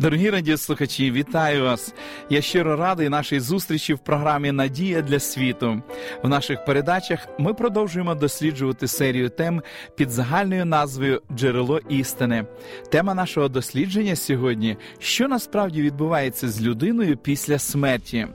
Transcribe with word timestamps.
Дорогі 0.00 0.30
радіослухачі, 0.30 1.10
вітаю 1.10 1.64
вас! 1.64 1.94
Я 2.30 2.40
щиро 2.40 2.76
радий 2.76 3.08
нашій 3.08 3.40
зустрічі 3.40 3.94
в 3.94 3.98
програмі 3.98 4.52
Надія 4.52 5.02
для 5.02 5.20
світу. 5.20 5.82
В 6.22 6.28
наших 6.28 6.64
передачах 6.64 7.28
ми 7.38 7.54
продовжуємо 7.54 8.14
досліджувати 8.14 8.88
серію 8.88 9.28
тем 9.28 9.62
під 9.96 10.10
загальною 10.10 10.64
назвою 10.64 11.22
Джерело 11.36 11.80
істини. 11.88 12.44
Тема 12.90 13.14
нашого 13.14 13.48
дослідження 13.48 14.16
сьогодні: 14.16 14.76
що 14.98 15.28
насправді 15.28 15.82
відбувається 15.82 16.48
з 16.48 16.62
людиною 16.62 17.16
після 17.16 17.58
смерті. 17.58 18.26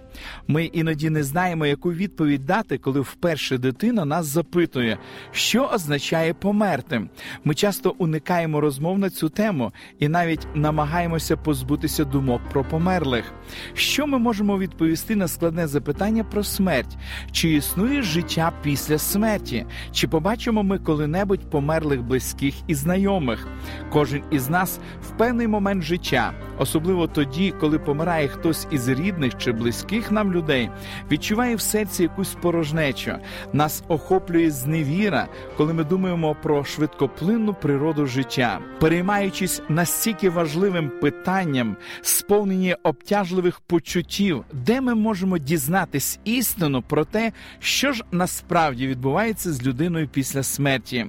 Ми 0.48 0.66
іноді 0.66 1.10
не 1.10 1.24
знаємо, 1.24 1.66
яку 1.66 1.94
відповідь 1.94 2.46
дати, 2.46 2.78
коли 2.78 3.00
вперше 3.00 3.58
дитина 3.58 4.06
нас 4.06 4.26
запитує, 4.26 4.98
що 5.32 5.64
означає 5.66 6.34
померти. 6.34 7.02
Ми 7.44 7.56
часто 7.56 7.96
уникаємо 7.98 8.62
розмов 8.62 9.00
на 9.00 9.10
цю 9.10 9.30
тему 9.30 9.72
і 10.00 10.08
навіть 10.08 10.48
намагаємося 10.56 11.38
позбутися 11.38 12.06
думок 12.06 12.42
про 12.52 12.64
померлих. 12.64 13.34
Що 13.74 14.08
ми 14.08 14.18
можемо 14.18 14.58
відповісти 14.58 15.16
на 15.16 15.28
складне 15.28 15.68
запитання 15.68 16.24
про 16.24 16.44
смерть? 16.44 16.98
Чи 17.32 17.50
існує 17.50 18.02
життя 18.02 18.52
після 18.64 18.98
смерті? 18.98 19.66
Чи 19.92 20.08
побачимо 20.08 20.64
ми 20.64 20.80
коли-небудь 20.80 21.50
померлих 21.50 22.02
близьких 22.02 22.54
і 22.68 22.76
знайомих? 22.76 23.48
Кожен 23.90 24.24
із 24.32 24.50
нас 24.50 24.80
в 25.02 25.18
певний 25.18 25.48
момент 25.48 25.84
життя, 25.84 26.34
особливо 26.58 27.08
тоді, 27.08 27.54
коли 27.60 27.80
помирає 27.80 28.28
хтось 28.28 28.68
із 28.72 28.90
рідних 28.90 29.38
чи 29.38 29.52
близьких 29.52 30.05
нам 30.12 30.34
людей, 30.34 30.70
відчуває 31.12 31.56
в 31.56 31.62
серці 31.62 32.04
якусь 32.04 32.36
порожнечу. 32.42 33.16
Нас 33.54 33.84
охоплює 33.88 34.52
зневіра, 34.52 35.28
коли 35.58 35.74
ми 35.74 35.84
думаємо 35.84 36.36
про 36.44 36.66
швидкоплинну 36.66 37.54
природу 37.54 38.06
життя, 38.06 38.60
переймаючись 38.80 39.62
настільки 39.70 40.30
важливим 40.30 40.92
питанням, 41.02 41.78
сповнені 42.02 42.76
обтяжливих 42.84 43.60
почуттів, 43.60 44.44
де 44.54 44.82
ми 44.82 44.96
можемо 44.96 45.38
дізнатись 45.38 46.20
істину 46.24 46.82
про 46.82 47.06
те, 47.06 47.32
що 47.60 47.94
ж 47.94 48.04
насправді 48.12 48.88
відбувається 48.88 49.54
з 49.54 49.64
людиною 49.64 50.08
після 50.08 50.44
смерті. 50.44 51.06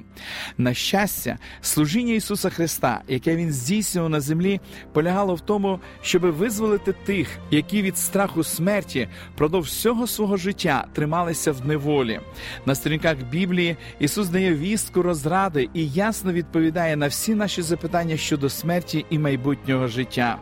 На 0.58 0.74
щастя, 0.74 1.38
служіння 1.60 2.14
Ісуса 2.14 2.50
Христа, 2.50 3.00
яке 3.08 3.36
Він 3.36 3.52
здійснював 3.52 4.10
на 4.10 4.20
землі, 4.20 4.60
полягало 4.92 5.34
в 5.34 5.40
тому, 5.40 5.80
щоб 6.02 6.22
визволити 6.22 6.92
тих, 6.92 7.28
які 7.50 7.82
від 7.82 7.98
страху 7.98 8.44
смерті 8.44 8.85
продовж 9.34 9.68
всього 9.68 10.06
свого 10.06 10.36
життя 10.36 10.86
трималися 10.92 11.52
в 11.52 11.66
неволі. 11.66 12.20
На 12.66 12.74
сторінках 12.74 13.16
Біблії 13.30 13.76
Ісус 13.98 14.28
дає 14.28 14.54
вістку 14.54 15.02
розради 15.02 15.68
і 15.74 15.88
ясно 15.88 16.32
відповідає 16.32 16.96
на 16.96 17.08
всі 17.08 17.34
наші 17.34 17.62
запитання 17.62 18.16
щодо 18.16 18.48
смерті 18.48 19.06
і 19.10 19.18
майбутнього 19.18 19.88
життя. 19.88 20.38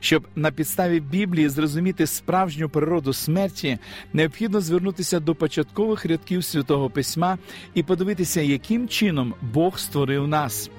Щоб 0.00 0.26
на 0.36 0.50
підставі 0.50 1.00
Біблії 1.00 1.48
зрозуміти 1.48 2.06
справжню 2.06 2.68
природу 2.68 3.12
смерті, 3.12 3.78
необхідно 4.12 4.60
звернутися 4.60 5.20
до 5.20 5.34
початкових 5.34 6.06
рядків 6.06 6.44
святого 6.44 6.90
письма 6.90 7.38
і 7.74 7.82
подивитися, 7.82 8.40
яким 8.40 8.88
чином 8.88 9.34
Бог 9.42 9.78
створив 9.78 10.28
нас. 10.28 10.70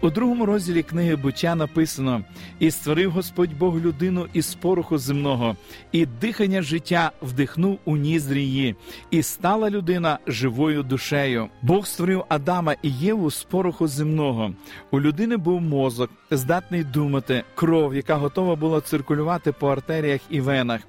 У 0.00 0.10
другому 0.10 0.46
розділі 0.46 0.82
книги 0.82 1.16
буття 1.16 1.54
написано: 1.54 2.24
і 2.58 2.70
створив 2.70 3.10
Господь 3.10 3.58
Бог 3.58 3.80
людину 3.80 4.26
із 4.32 4.54
пороху 4.54 4.98
земного, 4.98 5.56
і 5.92 6.06
дихання 6.06 6.62
життя 6.62 7.12
вдихнув 7.22 7.78
у 7.84 7.96
ніздрі 7.96 8.42
її, 8.42 8.76
і 9.10 9.22
стала 9.22 9.70
людина 9.70 10.18
живою 10.26 10.82
душею. 10.82 11.48
Бог 11.62 11.86
створив 11.86 12.24
Адама 12.28 12.74
і 12.82 12.90
Єву 12.90 13.30
з 13.30 13.44
пороху 13.44 13.88
земного. 13.88 14.54
У 14.90 15.00
людини 15.00 15.36
був 15.36 15.60
мозок, 15.60 16.10
здатний 16.30 16.84
думати, 16.84 17.44
кров, 17.54 17.94
яка 17.94 18.14
готова 18.14 18.29
була 18.36 18.80
циркулювати 18.80 19.52
по 19.52 19.68
артеріях 19.68 20.20
і 20.30 20.40
венах. 20.40 20.80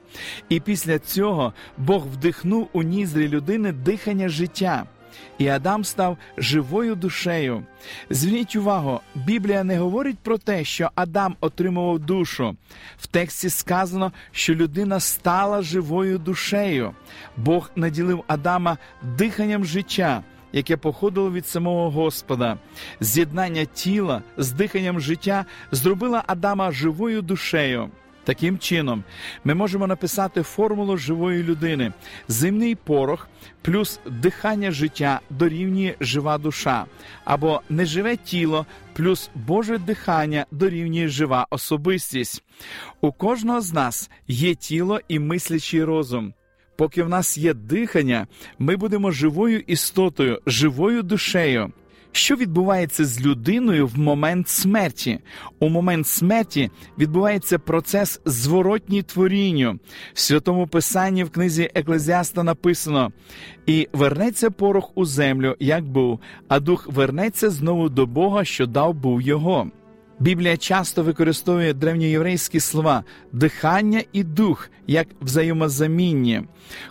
І 0.50 0.60
після 0.60 1.00
цього 1.00 1.54
Бог 1.78 2.08
вдихнув 2.08 2.70
у 2.74 2.84
ніздрі 2.84 3.28
людини 3.28 3.72
дихання 3.72 4.30
життя. 4.30 4.86
І 5.38 5.48
Адам 5.48 5.84
став 5.84 6.18
живою 6.38 6.96
душею. 6.96 7.64
Зверніть 8.10 8.56
увагу, 8.56 9.00
Біблія 9.16 9.64
не 9.64 9.78
говорить 9.78 10.18
про 10.20 10.38
те, 10.38 10.64
що 10.64 10.90
Адам 10.96 11.36
отримував 11.40 12.00
душу. 12.00 12.56
В 12.98 13.08
тексті 13.08 13.50
сказано, 13.50 14.12
що 14.32 14.56
людина 14.56 15.00
стала 15.00 15.62
живою 15.62 16.18
душею. 16.18 16.92
Бог 17.38 17.72
наділив 17.76 18.24
Адама 18.28 18.78
диханням 19.18 19.66
життя 19.66 20.24
яке 20.54 20.78
походило 20.78 21.32
від 21.32 21.48
самого 21.48 21.90
Господа. 21.90 22.58
З'єднання 23.00 23.66
тіла 23.66 24.22
з 24.38 24.52
диханням 24.52 25.00
життя 25.00 25.46
зробила 25.72 26.24
Адама 26.28 26.72
живою 26.72 27.22
душею. 27.22 27.90
Таким 28.24 28.60
чином, 28.60 29.04
ми 29.44 29.54
можемо 29.54 29.88
написати 29.88 30.42
формулу 30.42 30.98
живої 30.98 31.44
людини: 31.44 31.94
земний 32.28 32.76
порох 32.76 33.28
плюс 33.62 34.00
дихання 34.06 34.72
життя 34.72 35.20
дорівнює 35.30 35.96
жива 36.00 36.38
душа, 36.38 36.86
або 37.26 37.62
неживе 37.70 38.18
тіло 38.18 38.66
плюс 38.94 39.30
Боже 39.36 39.78
дихання 39.78 40.46
дорівнює 40.52 41.08
жива 41.08 41.48
особистість. 41.50 42.44
У 43.02 43.12
кожного 43.12 43.62
з 43.62 43.74
нас 43.74 44.10
є 44.28 44.56
тіло 44.56 45.00
і 45.08 45.20
мислячий 45.20 45.84
розум. 45.84 46.34
Поки 46.76 47.04
в 47.04 47.10
нас 47.10 47.38
є 47.38 47.54
дихання, 47.54 48.28
ми 48.60 48.76
будемо 48.76 49.12
живою 49.12 49.60
істотою, 49.60 50.40
живою 50.46 51.04
душею. 51.04 51.72
Що 52.12 52.36
відбувається 52.36 53.06
з 53.06 53.26
людиною 53.26 53.88
в 53.88 54.00
момент 54.00 54.50
смерті? 54.50 55.20
У 55.60 55.70
момент 55.70 56.08
смерті 56.08 56.72
відбувається 57.00 57.60
процес 57.60 58.22
зворотній 58.26 59.04
творінню. 59.04 59.80
В 60.14 60.20
святому 60.20 60.68
писанні 60.68 61.24
в 61.24 61.30
книзі 61.30 61.70
Еклезіаста 61.76 62.44
написано: 62.44 63.12
і 63.66 63.88
вернеться 63.94 64.50
порох 64.50 64.92
у 64.96 65.06
землю, 65.06 65.56
як 65.60 65.86
був, 65.86 66.20
а 66.48 66.60
дух 66.60 66.88
вернеться 66.88 67.50
знову 67.50 67.90
до 67.90 68.06
Бога, 68.06 68.44
що 68.44 68.68
дав 68.68 68.94
був 68.94 69.22
його. 69.22 69.72
Біблія 70.22 70.58
часто 70.58 71.04
використовує 71.04 71.74
древньоєврейські 71.74 72.60
слова 72.60 73.04
дихання 73.32 74.04
і 74.14 74.24
дух 74.24 74.70
як 74.88 75.08
взаємозамінні. 75.22 76.42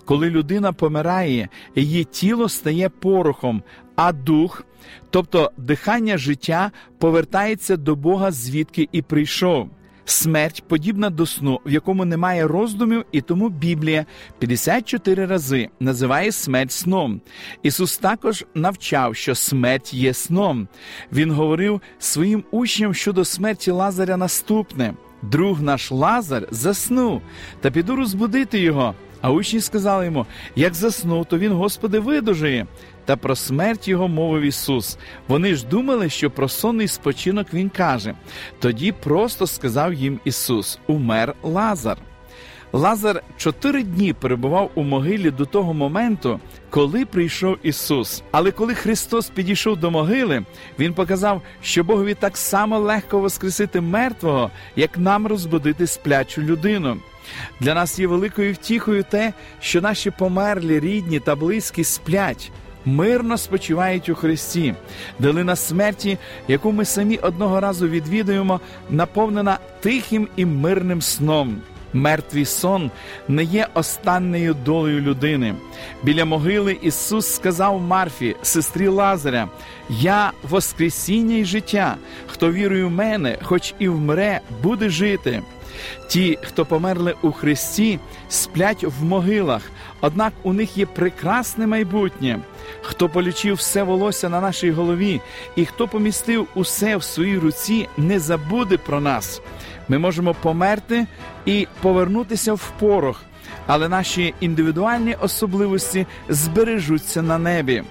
Коли 0.05 0.31
людина 0.31 0.73
помирає, 0.73 1.49
її 1.77 2.05
тіло 2.05 2.49
стає 2.49 2.89
порохом, 2.89 3.63
а 3.97 4.13
дух, 4.13 4.65
тобто 5.11 5.53
дихання 5.57 6.19
життя, 6.19 6.71
повертається 6.99 7.77
до 7.77 7.97
Бога, 7.97 8.31
звідки 8.31 8.89
і 8.93 9.03
прийшов. 9.03 9.69
Смерть 10.11 10.63
подібна 10.69 11.11
до 11.11 11.27
сну, 11.27 11.61
в 11.67 11.71
якому 11.71 12.05
немає 12.05 12.47
роздумів, 12.47 13.05
і 13.13 13.21
тому 13.21 13.49
Біблія 13.49 14.07
54 14.39 15.27
рази 15.27 15.69
називає 15.81 16.33
смерть 16.33 16.73
сном. 16.73 17.21
Ісус 17.63 17.99
також 17.99 18.45
навчав, 18.55 19.17
що 19.17 19.35
смерть 19.35 19.95
є 19.95 20.15
сном. 20.15 20.69
Він 21.13 21.31
говорив 21.31 21.81
своїм 21.99 22.45
учням 22.51 22.95
щодо 22.95 23.25
смерті 23.25 23.71
Лазаря 23.71 24.17
наступне: 24.17 24.95
друг 25.23 25.63
наш 25.63 25.91
Лазар 25.91 26.47
заснув, 26.51 27.23
та 27.61 27.71
піду 27.71 27.97
розбудити 27.97 28.61
його. 28.61 28.95
А 29.21 29.31
учні 29.31 29.61
сказали 29.61 30.05
йому: 30.05 30.27
як 30.57 30.75
заснув, 30.75 31.27
то 31.27 31.39
він, 31.39 31.53
Господи, 31.53 31.99
видужує. 31.99 32.67
Та 33.05 33.17
про 33.17 33.37
смерть 33.37 33.89
його 33.89 34.09
мовив 34.09 34.43
Ісус. 34.43 34.99
Вони 35.29 35.55
ж 35.55 35.67
думали, 35.67 36.09
що 36.09 36.31
про 36.31 36.49
сонний 36.49 36.89
спочинок 36.89 37.47
Він 37.55 37.69
каже. 37.69 38.15
Тоді 38.59 38.93
просто 38.93 39.47
сказав 39.47 39.95
їм 39.95 40.21
Ісус: 40.25 40.79
Умер 40.87 41.35
Лазар. 41.43 41.99
Лазар 42.73 43.23
чотири 43.37 43.83
дні 43.83 44.13
перебував 44.13 44.71
у 44.75 44.83
могилі 44.83 45.31
до 45.31 45.47
того 45.47 45.75
моменту, 45.75 46.41
коли 46.71 47.05
прийшов 47.05 47.57
Ісус. 47.63 48.23
Але 48.31 48.51
коли 48.51 48.75
Христос 48.75 49.31
підійшов 49.31 49.77
до 49.77 49.91
могили, 49.91 50.45
Він 50.79 50.95
показав, 50.95 51.43
що 51.63 51.85
Богові 51.85 52.15
так 52.15 52.37
само 52.37 52.79
легко 52.79 53.19
воскресити 53.19 53.81
мертвого, 53.81 54.51
як 54.77 54.99
нам 54.99 55.27
розбудити 55.27 55.87
сплячу 55.87 56.43
людину. 56.43 56.97
Для 57.61 57.75
нас 57.75 57.99
є 57.99 58.07
великою 58.07 58.53
втіхою 58.53 59.03
те, 59.03 59.33
що 59.61 59.81
наші 59.81 60.11
померлі, 60.11 60.81
рідні 60.81 61.21
та 61.21 61.37
близькі 61.37 61.85
сплять. 61.85 62.53
Мирно 62.85 63.39
спочивають 63.39 64.09
у 64.09 64.15
Христі, 64.15 64.75
долина 65.19 65.57
смерті, 65.57 66.19
яку 66.49 66.73
ми 66.73 66.85
самі 66.85 67.17
одного 67.17 67.61
разу 67.61 67.89
відвідуємо, 67.89 68.61
наповнена 68.91 69.59
тихим 69.81 70.29
і 70.37 70.47
мирним 70.47 71.03
сном. 71.03 71.61
Мертвий 71.93 72.45
сон 72.45 72.91
не 73.29 73.45
є 73.45 73.67
останньою 73.75 74.55
долею 74.55 75.01
людини. 75.01 75.55
Біля 76.03 76.25
могили 76.25 76.79
Ісус 76.83 77.35
сказав 77.35 77.81
Марфі, 77.81 78.37
сестрі 78.43 78.89
Лазаря: 78.89 79.49
Я 79.89 80.33
Воскресіння 80.43 81.37
й 81.37 81.45
життя, 81.45 81.97
хто 82.27 82.53
вірує 82.53 82.85
в 82.85 82.91
мене, 82.91 83.39
хоч 83.43 83.75
і 83.79 83.89
вмре, 83.89 84.41
буде 84.63 84.89
жити. 84.89 85.43
Ті, 86.09 86.39
хто 86.43 86.65
померли 86.65 87.15
у 87.23 87.33
Христі, 87.33 87.99
сплять 88.29 88.85
в 88.85 89.05
могилах, 89.05 89.63
однак 90.01 90.33
у 90.43 90.53
них 90.53 90.77
є 90.77 90.87
прекрасне 90.87 91.67
майбутнє. 91.67 92.39
Хто 92.83 93.09
полічив 93.09 93.55
все 93.55 93.83
волосся 93.83 94.29
на 94.29 94.41
нашій 94.41 94.71
голові, 94.71 95.21
і 95.57 95.67
хто 95.67 95.89
помістив 95.89 96.47
усе 96.55 96.97
в 96.97 97.03
своїй 97.03 97.39
руці, 97.39 97.89
не 97.97 98.19
забуде 98.21 98.77
про 98.77 99.01
нас. 99.01 99.41
Ми 99.89 99.99
можемо 99.99 100.35
померти 100.35 101.07
і 101.47 101.67
повернутися 101.83 102.55
в 102.55 102.73
порох, 102.79 103.23
але 103.67 103.89
наші 103.89 104.35
індивідуальні 104.41 105.15
особливості 105.15 106.07
збережуться 106.29 107.23
на 107.23 107.39
небі. 107.39 107.83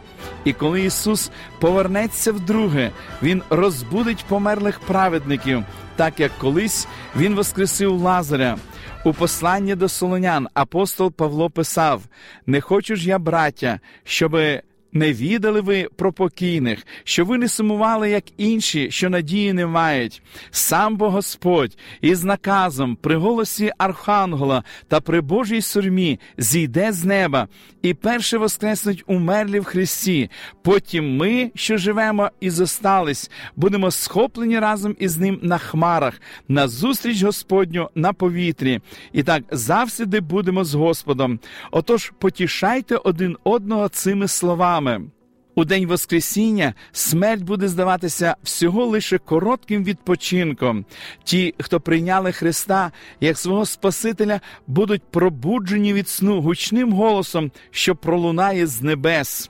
І 0.44 0.54
коли 0.54 0.84
Ісус 0.84 1.32
повернеться 1.60 2.32
вдруге, 2.32 2.92
Він 3.24 3.42
розбудить 3.50 4.26
померлих 4.28 4.80
праведників, 4.80 5.64
так 5.96 6.20
як 6.20 6.32
колись 6.38 6.88
Він 7.16 7.36
воскресив 7.36 8.02
Лазаря. 8.02 8.58
У 9.04 9.14
посланні 9.14 9.76
до 9.76 9.90
Солонян 9.90 10.48
апостол 10.54 11.12
Павло 11.12 11.50
писав: 11.50 12.02
Не 12.46 12.62
хочу 12.62 12.96
ж 12.96 13.10
я, 13.10 13.20
браття, 13.20 13.80
щоби 14.04 14.62
не 14.94 15.14
відали 15.14 15.62
ви 15.62 15.88
про 15.96 16.14
покійних, 16.14 16.88
що 17.04 17.26
ви 17.26 17.38
не 17.38 17.48
сумували, 17.48 18.10
як 18.10 18.24
інші, 18.38 18.92
що 18.92 19.10
надії 19.10 19.54
не 19.54 19.66
мають. 19.66 20.22
Сам 20.52 20.98
бо 20.98 21.10
Господь 21.10 21.78
із 22.02 22.24
наказом 22.24 22.96
при 22.96 23.16
голосі 23.16 23.72
Архангела 23.78 24.64
та 24.88 25.02
при 25.02 25.22
Божій 25.22 25.62
сурмі 25.62 26.20
зійде 26.38 26.92
з 26.92 27.06
неба 27.06 27.48
і 27.82 27.94
перше 27.94 28.38
воскреснуть 28.38 29.04
умерлі 29.08 29.60
в 29.60 29.64
Христі. 29.64 30.30
Потім 30.62 31.18
ми, 31.18 31.52
що 31.56 31.78
живемо 31.78 32.30
і 32.40 32.50
зостались, 32.50 33.32
будемо 33.56 33.92
схоплені 33.92 34.60
разом 34.60 34.96
із 35.00 35.18
ним 35.18 35.40
на 35.42 35.58
хмарах, 35.58 36.22
на 36.48 36.68
зустріч 36.68 37.24
Господню 37.24 37.90
на 37.96 38.14
повітрі. 38.14 38.80
І 39.14 39.24
так 39.24 39.44
завсіди 39.52 40.20
будемо 40.20 40.64
з 40.64 40.74
Господом. 40.74 41.40
Отож, 41.72 42.12
потішайте 42.20 42.96
один 42.96 43.38
одного 43.44 43.90
цими 43.90 44.28
словами 44.28 44.79
словами. 44.80 45.10
У 45.56 45.66
день 45.66 45.88
Воскресіння 45.88 46.74
смерть 46.92 47.44
буде 47.44 47.68
здаватися 47.68 48.36
всього 48.44 48.86
лише 48.86 49.18
коротким 49.18 49.84
відпочинком. 49.84 50.86
Ті, 51.24 51.54
хто 51.60 51.80
прийняли 51.80 52.32
Христа 52.32 52.92
як 53.22 53.38
свого 53.38 53.66
Спасителя, 53.66 54.42
будуть 54.68 55.04
пробуджені 55.12 55.94
від 55.94 56.10
сну 56.10 56.42
гучним 56.42 56.94
голосом, 56.94 57.52
що 57.72 57.96
пролунає 57.96 58.68
з 58.68 58.82
небес 58.82 59.50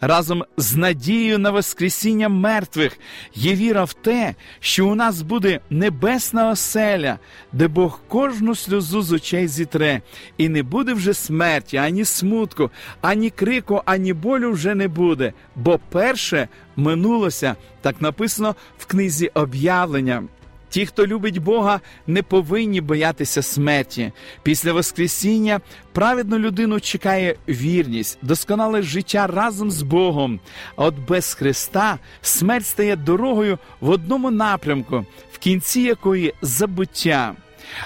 разом 0.00 0.44
з 0.56 0.76
надією 0.76 1.38
на 1.38 1.50
Воскресіння 1.50 2.28
мертвих. 2.28 2.98
Є 3.34 3.54
віра 3.54 3.84
в 3.84 3.92
те, 3.92 4.34
що 4.60 4.88
у 4.88 4.94
нас 4.94 5.22
буде 5.22 5.60
небесна 5.70 6.50
оселя, 6.50 7.18
де 7.52 7.68
Бог 7.68 8.00
кожну 8.08 8.54
сльозу 8.54 9.02
з 9.02 9.12
очей 9.12 9.48
зітре, 9.48 10.00
і 10.38 10.48
не 10.48 10.62
буде 10.62 10.94
вже 10.94 11.14
смерті, 11.14 11.76
ані 11.76 12.04
смутку, 12.04 12.70
ані 13.00 13.30
крику, 13.30 13.82
ані 13.84 14.12
болю 14.12 14.52
вже 14.52 14.74
не 14.74 14.88
буде, 14.88 15.32
бо 15.56 15.80
перше 15.90 16.48
минулося, 16.76 17.56
так 17.80 18.00
написано 18.00 18.54
в 18.78 18.86
книзі 18.86 19.30
об'явлення. 19.34 20.22
Ті, 20.70 20.86
хто 20.86 21.06
любить 21.06 21.38
Бога, 21.38 21.80
не 22.06 22.22
повинні 22.22 22.80
боятися 22.80 23.42
смерті. 23.42 24.12
Після 24.42 24.72
Воскресіння 24.72 25.60
праведну 25.92 26.38
людину 26.38 26.80
чекає 26.80 27.36
вірність, 27.48 28.18
досконале 28.22 28.82
життя 28.82 29.26
разом 29.26 29.70
з 29.70 29.82
Богом. 29.82 30.40
А 30.76 30.84
от 30.84 30.94
без 31.08 31.34
Христа 31.34 31.98
смерть 32.22 32.66
стає 32.66 32.96
дорогою 32.96 33.58
в 33.80 33.90
одному 33.90 34.30
напрямку, 34.30 35.06
в 35.32 35.38
кінці 35.38 35.80
якої 35.80 36.34
забуття. 36.42 37.34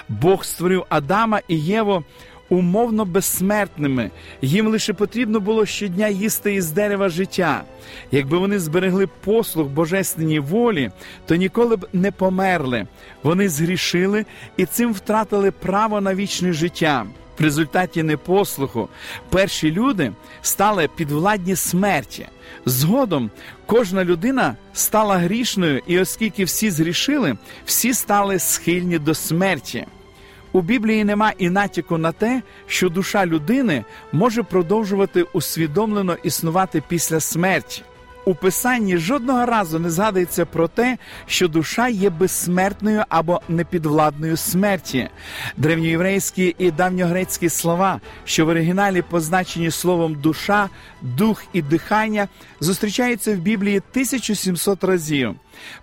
Бог 0.09 0.45
створив 0.45 0.85
Адама 0.89 1.41
і 1.47 1.59
Єву 1.59 2.03
умовно 2.49 3.05
безсмертними, 3.05 4.11
їм 4.41 4.67
лише 4.67 4.93
потрібно 4.93 5.39
було 5.39 5.65
щодня 5.65 6.07
їсти 6.07 6.53
із 6.53 6.71
дерева 6.71 7.09
життя. 7.09 7.63
Якби 8.11 8.37
вони 8.37 8.59
зберегли 8.59 9.07
послуг 9.07 9.67
божественній 9.67 10.39
волі, 10.39 10.91
то 11.25 11.35
ніколи 11.35 11.75
б 11.75 11.87
не 11.93 12.11
померли. 12.11 12.87
Вони 13.23 13.49
згрішили 13.49 14.25
і 14.57 14.65
цим 14.65 14.93
втратили 14.93 15.51
право 15.51 16.01
на 16.01 16.15
вічне 16.15 16.53
життя. 16.53 17.05
В 17.39 17.43
результаті 17.43 18.03
непослуху 18.03 18.89
перші 19.29 19.71
люди 19.71 20.11
стали 20.41 20.87
підвладні 20.95 21.55
смерті. 21.55 22.27
Згодом 22.65 23.31
кожна 23.65 24.03
людина 24.03 24.55
стала 24.73 25.17
грішною, 25.17 25.81
і 25.87 25.99
оскільки 25.99 26.43
всі 26.43 26.71
згрішили, 26.71 27.37
всі 27.65 27.93
стали 27.93 28.39
схильні 28.39 28.99
до 28.99 29.15
смерті. 29.15 29.87
У 30.55 30.61
Біблії 30.61 31.03
нема 31.03 31.31
і 31.37 31.49
натяку 31.49 31.97
на 31.97 32.11
те, 32.11 32.41
що 32.67 32.89
душа 32.89 33.25
людини 33.25 33.83
може 34.11 34.43
продовжувати 34.43 35.23
усвідомлено 35.23 36.17
існувати 36.23 36.83
після 36.87 37.19
смерті. 37.19 37.83
У 38.25 38.35
писанні 38.35 38.97
жодного 38.97 39.45
разу 39.45 39.79
не 39.79 39.89
згадується 39.89 40.45
про 40.45 40.67
те, 40.67 40.97
що 41.25 41.47
душа 41.47 41.87
є 41.87 42.09
безсмертною 42.09 43.03
або 43.09 43.41
непідвладною 43.49 44.37
смерті. 44.37 45.09
Древньоєврейські 45.57 46.55
і 46.57 46.71
давньогрецькі 46.71 47.49
слова, 47.49 48.01
що 48.25 48.45
в 48.45 48.49
оригіналі 48.49 49.01
позначені 49.01 49.71
словом 49.71 50.15
душа, 50.15 50.69
дух 51.01 51.43
і 51.53 51.61
дихання, 51.61 52.27
зустрічаються 52.59 53.33
в 53.33 53.37
Біблії 53.37 53.77
1700 53.77 54.83
разів. 54.83 55.35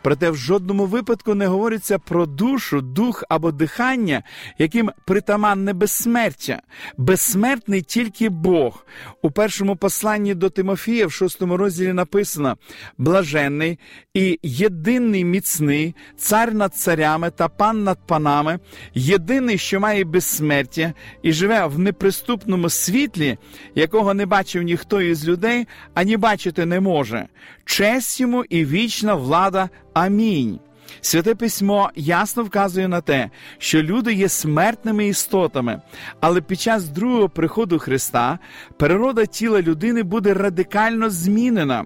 Проте 0.03 0.31
в 0.31 0.37
жодному 0.37 0.87
випадку 0.87 1.35
не 1.35 1.47
говориться 1.47 1.99
про 1.99 2.27
душу, 2.27 2.81
дух 2.81 3.25
або 3.29 3.53
дихання, 3.53 4.23
яким 4.59 4.91
притаманне 5.07 5.73
безсмертя. 5.73 6.63
Безсмертний 6.97 7.83
тільки 7.83 8.29
Бог. 8.29 8.87
У 9.23 9.31
першому 9.31 9.77
посланні 9.77 10.35
до 10.35 10.51
Тимофія, 10.51 11.07
в 11.07 11.13
шостому 11.13 11.57
розділі 11.57 11.93
написано: 11.93 12.57
блаженний 12.99 13.79
і 14.15 14.39
єдиний 14.43 15.25
міцний, 15.25 15.95
цар 16.17 16.55
над 16.55 16.75
царями 16.75 17.31
та 17.31 17.49
пан 17.49 17.85
над 17.85 18.07
панами, 18.07 18.59
єдиний, 18.95 19.59
що 19.59 19.81
має 19.81 20.05
безсмертя 20.05 20.93
і 21.23 21.33
живе 21.33 21.67
в 21.67 21.79
неприступному 21.79 22.71
світлі, 22.71 23.39
якого 23.75 24.15
не 24.15 24.27
бачив 24.27 24.63
ніхто 24.63 25.01
із 25.01 25.29
людей, 25.29 25.67
ані 25.95 26.17
бачити 26.17 26.67
не 26.67 26.81
може. 26.81 27.29
Честь 27.65 28.21
йому 28.21 28.45
і 28.45 28.65
вічна 28.65 29.15
влада. 29.15 29.62
Амінь. 29.93 30.59
Святе 31.01 31.35
письмо 31.35 31.91
ясно 31.95 32.45
вказує 32.45 32.89
на 32.89 33.01
те, 33.01 33.31
що 33.59 33.83
люди 33.83 34.13
є 34.15 34.29
смертними 34.29 35.07
істотами, 35.07 35.81
але 36.21 36.41
під 36.41 36.61
час 36.61 36.85
другого 36.85 37.29
приходу 37.29 37.79
Христа 37.79 38.39
природа 38.77 39.27
тіла 39.27 39.63
людини 39.63 40.03
буде 40.03 40.35
радикально 40.35 41.11
змінена. 41.11 41.85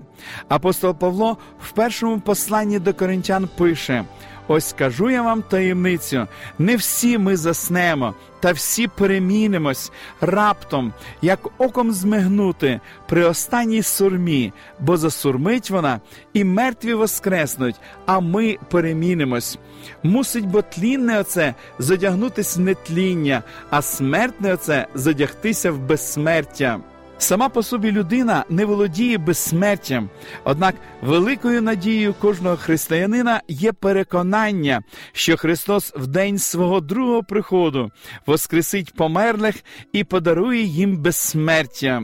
Апостол 0.49 0.95
Павло 0.95 1.37
в 1.61 1.73
першому 1.73 2.21
посланні 2.21 2.79
до 2.79 2.95
коринтян 2.95 3.49
пише: 3.59 4.05
Ось 4.49 4.73
кажу 4.73 5.11
я 5.11 5.23
вам 5.23 5.43
таємницю: 5.43 6.27
не 6.59 6.77
всі 6.77 7.19
ми 7.19 7.37
заснемо, 7.37 8.15
та 8.41 8.53
всі 8.53 8.89
перемінимось 8.89 9.93
раптом, 10.21 10.93
як 11.23 11.41
оком 11.59 11.93
змигнути 11.93 12.81
при 13.09 13.25
останній 13.25 13.83
сурмі, 13.83 14.53
бо 14.81 14.97
засурмить 14.97 15.71
вона, 15.71 16.01
і 16.33 16.45
мертві 16.45 16.95
воскреснуть, 16.95 17.77
а 18.07 18.21
ми 18.21 18.59
перемінимось. 18.71 19.59
Мусить 20.03 20.47
бо 20.47 20.63
тлінне 20.63 21.21
оце 21.21 21.55
задягнутись 21.79 22.57
в 22.57 22.61
нетління, 22.61 23.43
а 23.71 23.83
смертне 23.83 24.55
оце 24.55 24.87
задягтися 24.95 25.73
в 25.73 25.79
безсмертя. 25.79 26.81
Сама 27.19 27.49
по 27.49 27.63
собі 27.63 27.93
людина 27.93 28.45
не 28.49 28.65
володіє 28.65 29.19
безсмертям, 29.19 30.11
однак 30.45 30.75
великою 31.03 31.63
надією 31.63 32.15
кожного 32.15 32.57
християнина 32.57 33.41
є 33.49 33.73
переконання, 33.73 34.83
що 35.13 35.37
Христос 35.37 35.93
в 35.97 36.07
день 36.07 36.39
свого 36.39 36.81
другого 36.81 37.23
приходу 37.23 37.91
воскресить 38.27 38.95
померлих 38.95 39.55
і 39.93 40.05
подарує 40.05 40.63
їм 40.63 40.97
безсмертя. 40.97 42.03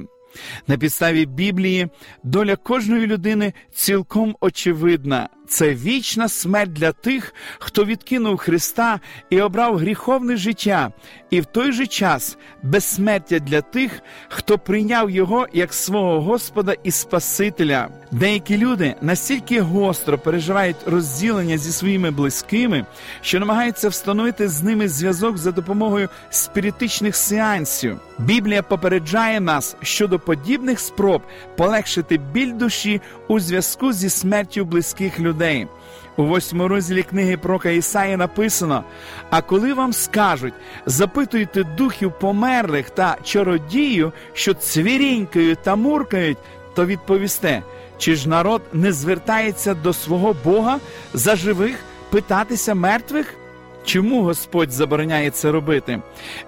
На 0.66 0.76
підставі 0.76 1.26
Біблії 1.26 1.88
доля 2.22 2.56
кожної 2.56 3.06
людини 3.06 3.52
цілком 3.74 4.36
очевидна. 4.40 5.28
Це 5.48 5.74
вічна 5.74 6.28
смерть 6.28 6.72
для 6.72 6.92
тих, 6.92 7.34
хто 7.58 7.84
відкинув 7.84 8.36
Христа 8.36 9.00
і 9.30 9.40
обрав 9.40 9.76
гріховне 9.76 10.36
життя, 10.36 10.92
і 11.30 11.40
в 11.40 11.44
той 11.44 11.72
же 11.72 11.86
час 11.86 12.38
безсмертя 12.62 13.38
для 13.38 13.60
тих, 13.60 14.00
хто 14.28 14.58
прийняв 14.58 15.10
його 15.10 15.46
як 15.52 15.74
свого 15.74 16.20
Господа 16.20 16.74
і 16.84 16.90
Спасителя. 16.90 17.88
Деякі 18.12 18.58
люди 18.58 18.94
настільки 19.02 19.60
гостро 19.60 20.18
переживають 20.18 20.76
розділення 20.86 21.58
зі 21.58 21.72
своїми 21.72 22.10
близькими, 22.10 22.86
що 23.20 23.40
намагаються 23.40 23.88
встановити 23.88 24.48
з 24.48 24.62
ними 24.62 24.88
зв'язок 24.88 25.38
за 25.38 25.52
допомогою 25.52 26.08
спіритичних 26.30 27.16
сеансів. 27.16 28.00
Біблія 28.24 28.62
попереджає 28.62 29.40
нас 29.40 29.76
щодо 29.82 30.18
подібних 30.18 30.80
спроб 30.80 31.22
полегшити 31.56 32.18
біль 32.18 32.52
душі 32.52 33.00
у 33.28 33.40
зв'язку 33.40 33.92
зі 33.92 34.10
смертю 34.10 34.64
близьких 34.64 35.20
людей. 35.20 35.68
У 36.16 36.24
восьмому 36.24 36.68
розділі 36.68 37.02
книги 37.02 37.36
Прока 37.36 37.70
Ісаї 37.70 38.16
написано: 38.16 38.84
А 39.30 39.42
коли 39.42 39.74
вам 39.74 39.92
скажуть, 39.92 40.54
запитуйте 40.86 41.64
духів 41.64 42.12
померлих 42.20 42.90
та 42.90 43.16
чародію, 43.22 44.12
що 44.32 44.54
цвірінькають 44.54 45.62
та 45.62 45.76
муркають, 45.76 46.38
то 46.74 46.86
відповісте, 46.86 47.62
чи 47.98 48.16
ж 48.16 48.28
народ 48.28 48.62
не 48.72 48.92
звертається 48.92 49.74
до 49.74 49.92
свого 49.92 50.36
Бога 50.44 50.78
за 51.14 51.36
живих 51.36 51.78
питатися 52.10 52.74
мертвих? 52.74 53.36
Чому 53.84 54.22
Господь 54.22 54.72
забороняє 54.72 55.30
це 55.30 55.52
робити? 55.52 56.02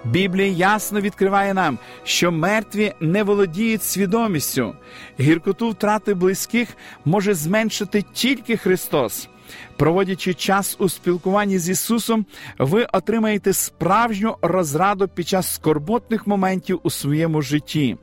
Біблія 0.05 0.49
ясно 0.49 1.01
відкриває 1.01 1.55
нам, 1.55 1.79
що 2.05 2.33
мертві 2.33 2.93
не 3.01 3.23
володіють 3.23 3.83
свідомістю. 3.83 4.75
Гіркоту 5.21 5.71
втрати 5.71 6.15
близьких 6.15 6.69
може 7.05 7.35
зменшити 7.35 8.05
тільки 8.13 8.57
Христос. 8.57 9.29
Проводячи 9.77 10.35
час 10.35 10.77
у 10.79 10.89
спілкуванні 10.89 11.59
з 11.59 11.69
Ісусом, 11.69 12.27
ви 12.59 12.87
отримаєте 12.93 13.53
справжню 13.53 14.37
розраду 14.43 15.09
під 15.09 15.29
час 15.29 15.55
скорботних 15.55 16.27
моментів 16.27 16.81
у 16.83 16.91
своєму 16.91 17.43
житті. 17.43 17.97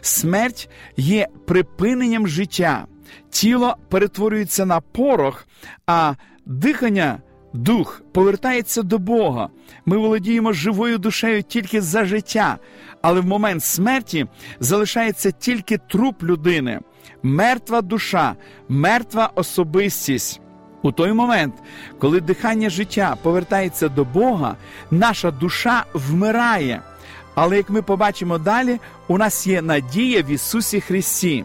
Смерть 0.00 0.68
є 0.96 1.28
припиненням 1.46 2.28
життя, 2.28 2.86
тіло 3.30 3.76
перетворюється 3.88 4.66
на 4.66 4.80
порох, 4.80 5.46
а 5.86 6.14
дихання. 6.46 7.18
Дух 7.52 8.02
повертається 8.12 8.82
до 8.82 8.98
Бога. 8.98 9.48
Ми 9.86 9.96
володіємо 9.96 10.52
живою 10.52 10.98
душею 10.98 11.42
тільки 11.42 11.80
за 11.80 12.04
життя, 12.04 12.58
але 13.02 13.20
в 13.20 13.26
момент 13.26 13.64
смерті 13.64 14.26
залишається 14.60 15.30
тільки 15.30 15.78
труп 15.78 16.22
людини, 16.22 16.80
мертва 17.22 17.82
душа, 17.82 18.34
мертва 18.68 19.30
особистість. 19.34 20.40
У 20.82 20.92
той 20.92 21.12
момент, 21.12 21.54
коли 21.98 22.20
дихання 22.20 22.70
життя 22.70 23.16
повертається 23.22 23.88
до 23.88 24.04
Бога, 24.04 24.56
наша 24.90 25.30
душа 25.30 25.84
вмирає. 25.94 26.82
Але 27.34 27.56
як 27.56 27.70
ми 27.70 27.82
побачимо 27.82 28.38
далі, 28.38 28.78
у 29.08 29.18
нас 29.18 29.46
є 29.46 29.62
надія 29.62 30.22
в 30.22 30.30
Ісусі 30.30 30.80
Христі. 30.80 31.44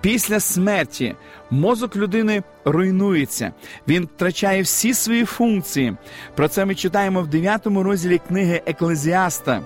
Після 0.00 0.40
смерті 0.40 1.14
мозок 1.50 1.96
людини 1.96 2.42
руйнується, 2.64 3.52
він 3.88 4.04
втрачає 4.04 4.62
всі 4.62 4.94
свої 4.94 5.24
функції. 5.24 5.96
Про 6.34 6.48
це 6.48 6.64
ми 6.64 6.74
читаємо 6.74 7.22
в 7.22 7.26
9 7.26 7.66
розділі 7.66 8.20
книги 8.28 8.62
Еклезіаста. 8.66 9.62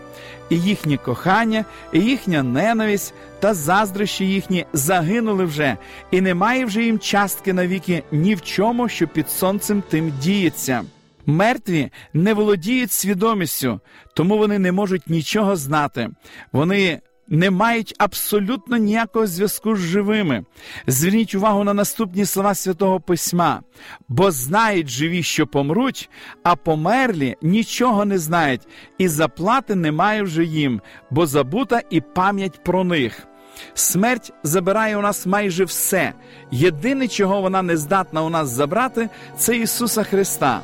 І 0.51 0.61
їхнє 0.61 0.97
кохання, 0.97 1.65
і 1.93 2.01
їхня 2.01 2.43
ненависть 2.43 3.15
та 3.41 3.55
заздрощі 3.55 4.25
їхні 4.25 4.67
загинули 4.73 5.45
вже, 5.45 5.77
і 6.11 6.21
немає 6.21 6.65
вже 6.65 6.83
їм 6.83 6.99
частки 6.99 7.53
навіки 7.53 8.03
ні 8.13 8.35
в 8.35 8.43
чому, 8.43 8.89
що 8.89 9.09
під 9.09 9.31
сонцем 9.31 9.83
тим 9.89 10.13
діється. 10.23 10.85
Мертві 11.27 11.91
не 12.15 12.35
володіють 12.35 12.93
свідомістю, 12.93 13.81
тому 14.15 14.39
вони 14.39 14.59
не 14.59 14.73
можуть 14.73 15.11
нічого 15.11 15.57
знати. 15.57 16.11
Вони 16.53 17.01
не 17.29 17.51
мають 17.51 17.95
абсолютно 17.99 18.77
ніякого 18.77 19.27
зв'язку 19.27 19.77
з 19.77 19.79
живими. 19.79 20.45
Зверніть 20.87 21.35
увагу 21.35 21.65
на 21.65 21.75
наступні 21.75 22.27
слова 22.27 22.55
святого 22.55 23.01
Письма, 23.01 23.63
бо 24.09 24.31
знають 24.31 24.89
живі, 24.89 25.23
що 25.23 25.47
помруть, 25.47 26.11
а 26.43 26.57
померлі 26.57 27.37
нічого 27.43 28.05
не 28.05 28.19
знають, 28.19 28.63
і 28.99 29.09
заплати 29.09 29.75
немає 29.75 30.23
вже 30.23 30.45
їм, 30.45 30.81
бо 31.11 31.27
забута 31.27 31.83
і 31.91 32.01
пам'ять 32.01 32.65
про 32.65 32.85
них. 32.85 33.27
Смерть 33.75 34.33
забирає 34.43 34.97
у 34.97 35.01
нас 35.01 35.27
майже 35.27 35.65
все. 35.65 36.13
Єдине, 36.51 37.09
чого 37.09 37.41
вона 37.41 37.63
не 37.63 37.77
здатна 37.77 38.23
у 38.23 38.29
нас 38.29 38.49
забрати, 38.49 39.09
це 39.39 39.57
Ісуса 39.57 40.03
Христа. 40.03 40.61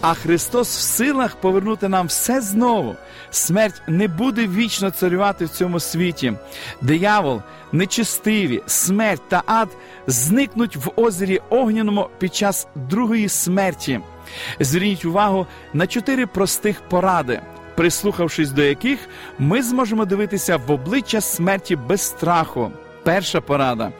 А 0.00 0.14
Христос 0.14 0.68
в 0.68 0.80
силах 0.80 1.36
повернути 1.36 1.88
нам 1.88 2.06
все 2.06 2.40
знову. 2.40 2.96
Смерть 3.30 3.82
не 3.88 4.08
буде 4.08 4.46
вічно 4.46 4.90
царювати 4.90 5.44
в 5.44 5.48
цьому 5.48 5.80
світі. 5.80 6.32
Диявол, 6.80 7.42
нечистиві, 7.72 8.62
смерть 8.66 9.22
та 9.28 9.42
ад 9.46 9.68
зникнуть 10.06 10.76
в 10.76 10.90
озері 10.96 11.40
Огняному 11.48 12.08
під 12.18 12.34
час 12.34 12.66
другої 12.74 13.28
смерті. 13.28 14.00
Зверніть 14.60 15.04
увагу 15.04 15.46
на 15.72 15.86
чотири 15.86 16.26
простих 16.26 16.80
поради, 16.88 17.40
прислухавшись 17.76 18.50
до 18.50 18.62
яких 18.62 18.98
ми 19.38 19.62
зможемо 19.62 20.04
дивитися 20.04 20.56
в 20.56 20.70
обличчя 20.70 21.20
смерті 21.20 21.76
без 21.76 22.00
страху. 22.00 22.72
Перша 23.08 23.40
порада: 23.40 23.92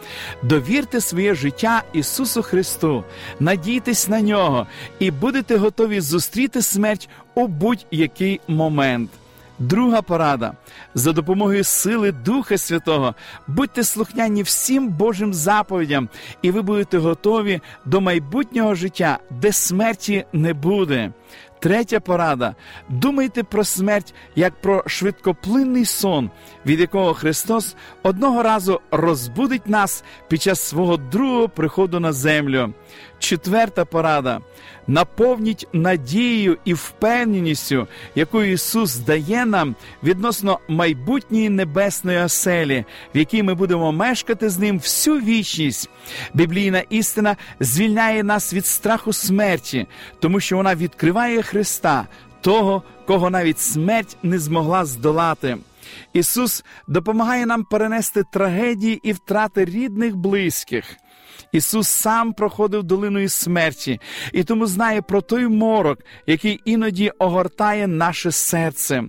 довірте 0.42 1.00
своє 1.00 1.34
життя 1.34 1.82
Ісусу 1.92 2.42
Христу, 2.42 3.04
надійтесь 3.40 4.08
на 4.08 4.20
нього 4.20 4.66
і 4.98 5.10
будете 5.10 5.56
готові 5.56 6.00
зустріти 6.00 6.62
смерть 6.62 7.08
у 7.34 7.46
будь-який 7.46 8.40
момент. 8.48 9.10
Друга 9.58 10.02
порада 10.02 10.52
за 10.94 11.12
допомогою 11.12 11.64
сили 11.64 12.12
Духа 12.12 12.58
Святого 12.58 13.14
будьте 13.46 13.84
слухняні 13.84 14.42
всім 14.42 14.88
Божим 14.88 15.34
заповідям, 15.34 16.08
і 16.42 16.50
ви 16.50 16.62
будете 16.62 16.98
готові 16.98 17.60
до 17.84 18.00
майбутнього 18.00 18.74
життя, 18.74 19.18
де 19.30 19.52
смерті 19.52 20.24
не 20.32 20.54
буде. 20.54 21.12
Третя 21.60 22.00
порада: 22.00 22.54
думайте 22.88 23.42
про 23.42 23.64
смерть 23.64 24.14
як 24.36 24.60
про 24.60 24.84
швидкоплинний 24.86 25.84
сон, 25.84 26.30
від 26.66 26.80
якого 26.80 27.14
Христос 27.14 27.76
одного 28.02 28.42
разу 28.42 28.80
розбудить 28.90 29.66
нас 29.66 30.04
під 30.28 30.42
час 30.42 30.60
свого 30.60 30.96
другого 30.96 31.48
приходу 31.48 32.00
на 32.00 32.12
землю. 32.12 32.74
Четверта 33.18 33.84
порада: 33.84 34.40
наповніть 34.86 35.68
надією 35.72 36.58
і 36.64 36.74
впевненістю, 36.74 37.86
яку 38.14 38.42
Ісус 38.42 38.96
дає 38.96 39.46
нам 39.46 39.76
відносно 40.02 40.58
майбутньої 40.68 41.48
небесної 41.48 42.18
оселі, 42.18 42.84
в 43.14 43.18
якій 43.18 43.42
ми 43.42 43.54
будемо 43.54 43.92
мешкати 43.92 44.48
з 44.48 44.58
ним 44.58 44.78
всю 44.78 45.20
вічність. 45.20 45.90
Біблійна 46.34 46.82
істина 46.90 47.36
звільняє 47.60 48.22
нас 48.22 48.54
від 48.54 48.66
страху 48.66 49.12
смерті, 49.12 49.86
тому 50.20 50.40
що 50.40 50.56
вона 50.56 50.74
відкриває 50.74 51.42
Христа, 51.42 52.06
того, 52.40 52.82
кого 53.06 53.30
навіть 53.30 53.60
смерть 53.60 54.16
не 54.22 54.38
змогла 54.38 54.84
здолати. 54.84 55.56
Ісус 56.12 56.64
допомагає 56.88 57.46
нам 57.46 57.64
перенести 57.64 58.22
трагедії 58.32 59.00
і 59.02 59.12
втрати 59.12 59.64
рідних 59.64 60.16
близьких. 60.16 60.96
Ісус 61.52 61.88
сам 61.88 62.32
проходив 62.32 62.82
долиною 62.82 63.28
смерті 63.28 64.00
і 64.32 64.44
тому 64.44 64.66
знає 64.66 65.02
про 65.02 65.20
той 65.20 65.48
морок, 65.48 65.98
який 66.26 66.60
іноді 66.64 67.10
огортає 67.18 67.86
наше 67.86 68.32
серце. 68.32 69.04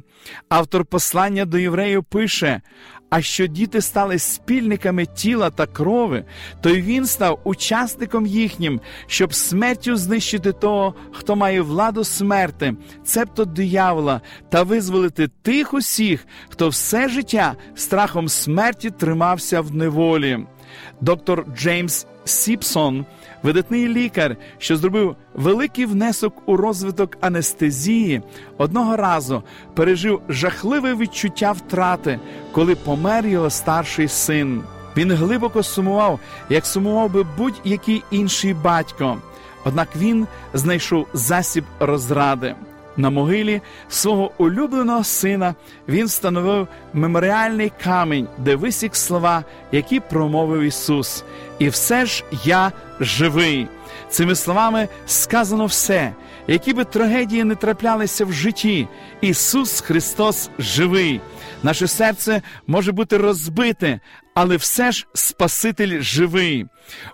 Автор 0.49 0.85
послання 0.85 1.45
до 1.45 1.57
євреїв 1.57 2.03
пише: 2.03 2.61
а 3.09 3.21
що 3.21 3.47
діти 3.47 3.81
стали 3.81 4.19
спільниками 4.19 5.05
тіла 5.05 5.49
та 5.49 5.65
крови, 5.65 6.25
то 6.61 6.69
й 6.69 6.81
він 6.81 7.05
став 7.05 7.39
учасником 7.43 8.25
їхнім, 8.25 8.81
щоб 9.07 9.33
смертю 9.33 9.95
знищити 9.95 10.51
того, 10.51 10.95
хто 11.11 11.35
має 11.35 11.61
владу 11.61 12.03
смерти, 12.03 12.75
цебто 13.03 13.45
диявола, 13.45 14.21
та 14.49 14.63
визволити 14.63 15.27
тих 15.27 15.73
усіх, 15.73 16.27
хто 16.49 16.69
все 16.69 17.09
життя 17.09 17.55
страхом 17.75 18.29
смерті 18.29 18.89
тримався 18.89 19.61
в 19.61 19.75
неволі. 19.75 20.39
Доктор 21.01 21.45
Джеймс 21.57 22.05
Сіпсон, 22.25 23.05
видатний 23.43 23.87
лікар, 23.87 24.35
що 24.57 24.77
зробив 24.77 25.15
великий 25.33 25.85
внесок 25.85 26.33
у 26.45 26.57
розвиток 26.57 27.17
анестезії, 27.21 28.21
одного 28.57 28.95
разу 28.95 29.43
пережив 29.73 30.21
жахливе 30.29 30.95
відчуття 30.95 31.51
втрати, 31.51 32.19
коли 32.51 32.75
помер 32.75 33.27
його 33.27 33.49
старший 33.49 34.07
син. 34.07 34.63
Він 34.97 35.11
глибоко 35.11 35.63
сумував, 35.63 36.19
як 36.49 36.65
сумував 36.65 37.11
би 37.11 37.25
будь-який 37.37 38.03
інший 38.11 38.53
батько. 38.53 39.17
Однак 39.65 39.87
він 39.95 40.27
знайшов 40.53 41.07
засіб 41.13 41.63
розради. 41.79 42.55
На 42.97 43.09
могилі 43.09 43.61
свого 43.89 44.31
улюбленого 44.37 45.03
сина 45.03 45.55
він 45.87 46.05
встановив 46.05 46.67
меморіальний 46.93 47.71
камінь, 47.83 48.27
де 48.37 48.55
висік 48.55 48.95
слова, 48.95 49.43
які 49.71 49.99
промовив 49.99 50.61
Ісус. 50.61 51.23
І 51.59 51.69
все 51.69 52.05
ж 52.05 52.23
я 52.43 52.71
живий. 52.99 53.67
Цими 54.09 54.35
словами 54.35 54.87
сказано 55.05 55.65
все, 55.65 56.13
які 56.49 56.73
би 56.73 56.85
трагедії 56.85 57.43
не 57.43 57.55
траплялися 57.55 58.25
в 58.25 58.33
житті. 58.33 58.87
Ісус 59.21 59.81
Христос 59.81 60.49
живий. 60.59 61.21
Наше 61.63 61.87
серце 61.87 62.41
може 62.67 62.91
бути 62.91 63.17
розбите, 63.17 63.99
але 64.35 64.57
все 64.57 64.91
ж 64.91 65.07
Спаситель 65.13 66.01
живий. 66.01 66.65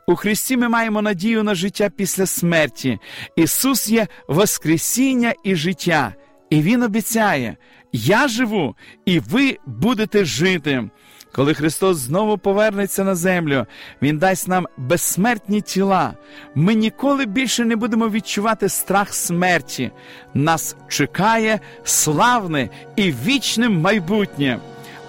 У 0.08 0.15
Христі 0.15 0.58
ми 0.58 0.70
маємо 0.70 1.01
надію 1.01 1.44
на 1.44 1.56
життя 1.56 1.89
після 1.89 2.25
смерті. 2.25 3.00
Ісус 3.36 3.89
є 3.89 4.08
Воскресіння 4.27 5.34
і 5.44 5.56
життя, 5.56 6.13
і 6.50 6.62
Він 6.62 6.84
обіцяє: 6.84 7.58
Я 7.94 8.27
живу, 8.27 8.75
і 9.06 9.20
ви 9.20 9.58
будете 9.65 10.25
жити. 10.25 10.89
Коли 11.36 11.54
Христос 11.54 11.98
знову 11.98 12.38
повернеться 12.38 13.04
на 13.04 13.15
землю, 13.15 13.65
Він 14.01 14.18
дасть 14.18 14.48
нам 14.48 14.68
безсмертні 14.77 15.62
тіла. 15.62 16.13
Ми 16.56 16.75
ніколи 16.75 17.25
більше 17.25 17.65
не 17.65 17.75
будемо 17.75 18.10
відчувати 18.10 18.70
страх 18.70 19.13
смерті. 19.13 19.92
Нас 20.34 20.75
чекає 20.88 21.60
славне 21.84 22.70
і 22.96 23.13
вічне 23.25 23.70
майбутнє. 23.70 24.60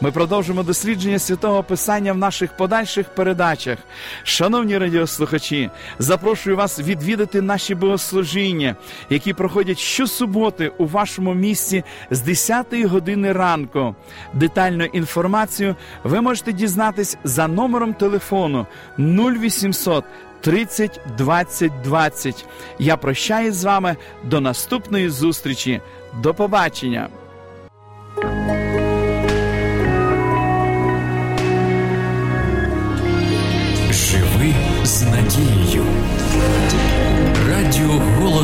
Ми 0.00 0.10
продовжимо 0.10 0.62
дослідження 0.62 1.18
святого 1.18 1.62
Писання 1.62 2.12
в 2.12 2.18
наших 2.18 2.56
подальших 2.56 3.08
передачах. 3.08 3.78
Шановні 4.22 4.78
радіослухачі, 4.78 5.70
запрошую 5.98 6.56
вас 6.56 6.78
відвідати 6.78 7.42
наші 7.42 7.74
богослужіння, 7.74 8.76
які 9.10 9.32
проходять 9.32 9.78
щосуботи 9.78 10.72
у 10.78 10.86
вашому 10.86 11.34
місці 11.34 11.84
з 12.10 12.20
10 12.20 12.66
години 12.84 13.32
ранку. 13.32 13.94
Детальну 14.34 14.84
інформацію 14.84 15.76
ви 16.04 16.20
можете 16.20 16.52
дізнатись 16.52 17.18
за 17.24 17.48
номером 17.48 17.94
телефону 17.94 18.66
0800 18.98 20.04
30 20.40 21.00
20 21.18 21.72
20. 21.84 22.46
Я 22.78 22.96
прощаюсь 22.96 23.54
з 23.54 23.64
вами 23.64 23.96
до 24.24 24.40
наступної 24.40 25.08
зустрічі. 25.08 25.80
До 26.22 26.34
побачення! 26.34 27.08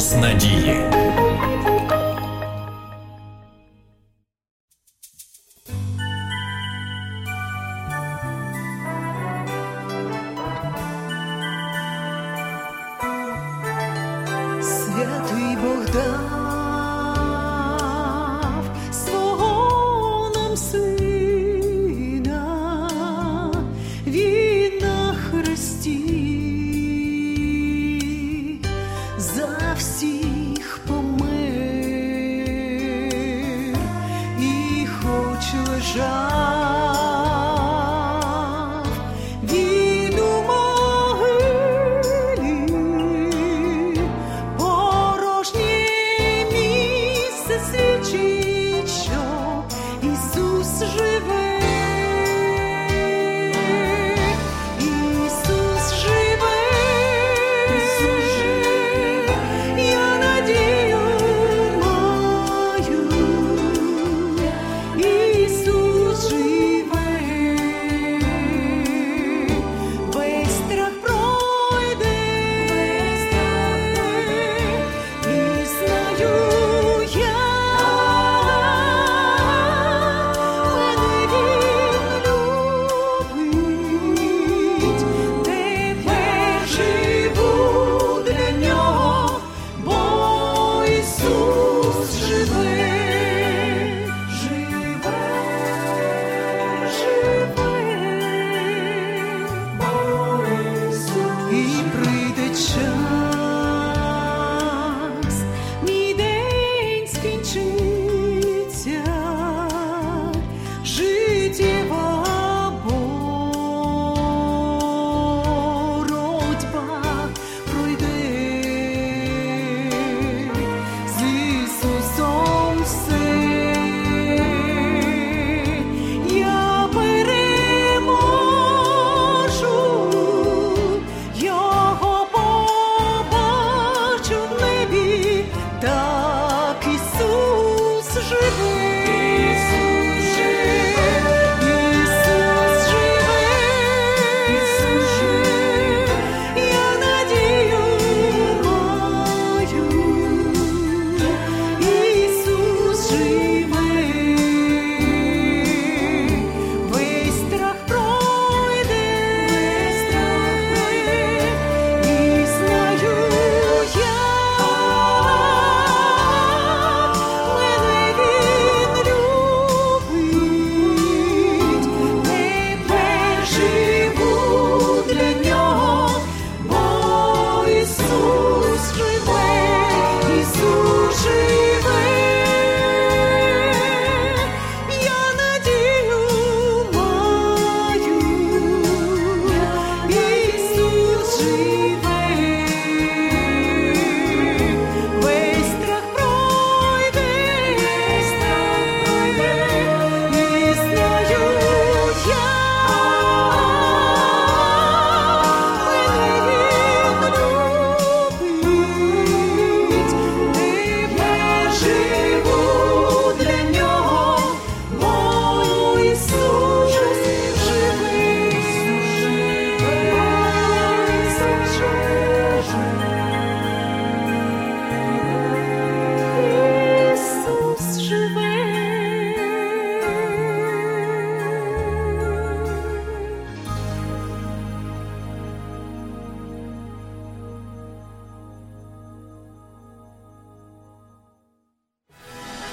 Голос 0.02 0.16
Надії. 0.16 1.21